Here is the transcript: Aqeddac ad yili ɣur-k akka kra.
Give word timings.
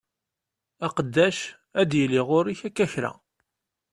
Aqeddac 0.85 1.39
ad 1.79 1.91
yili 1.97 2.21
ɣur-k 2.29 2.61
akka 2.67 2.85
kra. 2.93 3.11